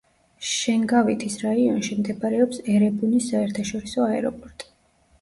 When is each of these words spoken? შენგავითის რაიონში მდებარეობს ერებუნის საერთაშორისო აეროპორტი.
შენგავითის 0.51 1.35
რაიონში 1.43 1.99
მდებარეობს 2.01 2.65
ერებუნის 2.79 3.31
საერთაშორისო 3.33 4.11
აეროპორტი. 4.11 4.73